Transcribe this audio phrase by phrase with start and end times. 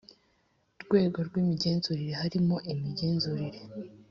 [0.83, 3.59] rwego rw imigenzurire harimo imigenzurire